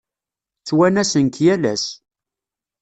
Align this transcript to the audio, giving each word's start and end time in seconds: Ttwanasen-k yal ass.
Ttwanasen-k 0.59 1.35
yal 1.45 1.63
ass. 1.73 1.85